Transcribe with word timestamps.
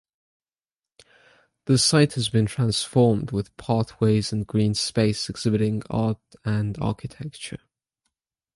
The 1.65 1.77
site 1.77 2.13
has 2.13 2.27
been 2.27 2.47
transformed 2.47 3.29
with 3.29 3.55
pathways 3.57 4.33
and 4.33 4.47
green 4.47 4.73
space 4.73 5.29
exhibiting 5.29 5.83
art 5.91 6.17
and 6.43 6.75
architecture. 6.81 7.59